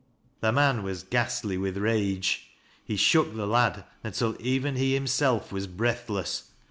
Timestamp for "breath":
5.67-6.07